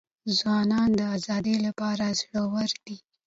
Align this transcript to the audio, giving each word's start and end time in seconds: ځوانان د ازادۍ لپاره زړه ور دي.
ځوانان 0.37 0.89
د 0.99 1.01
ازادۍ 1.15 1.55
لپاره 1.67 2.05
زړه 2.19 2.41
ور 2.53 2.71
دي. 2.85 2.97